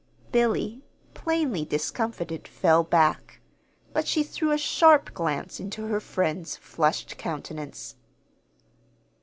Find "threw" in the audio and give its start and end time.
4.23-4.49